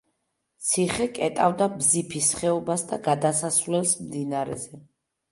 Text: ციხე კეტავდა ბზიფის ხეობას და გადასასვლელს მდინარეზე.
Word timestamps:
ციხე 0.67 1.05
კეტავდა 1.17 1.67
ბზიფის 1.73 2.29
ხეობას 2.39 2.85
და 2.93 2.99
გადასასვლელს 3.09 3.93
მდინარეზე. 4.07 4.81